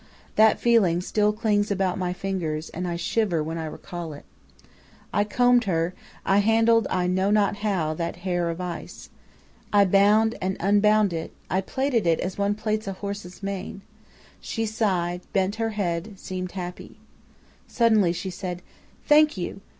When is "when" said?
3.43-3.59